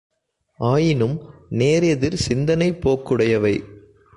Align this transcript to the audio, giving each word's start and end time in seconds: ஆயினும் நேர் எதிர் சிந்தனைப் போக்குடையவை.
ஆயினும் 0.59 1.21
நேர் 1.49 1.83
எதிர் 1.83 2.15
சிந்தனைப் 2.15 2.89
போக்குடையவை. 2.89 3.63